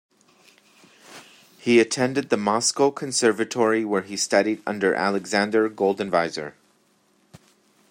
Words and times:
He 1.59 1.79
attended 1.79 2.29
the 2.31 2.35
Moscow 2.35 2.89
Conservatory 2.89 3.85
where 3.85 4.01
he 4.01 4.17
studied 4.17 4.63
under 4.65 4.95
Alexander 4.95 5.69
Goldenweiser. 5.69 6.53